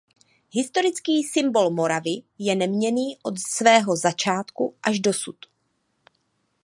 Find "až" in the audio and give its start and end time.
4.83-4.99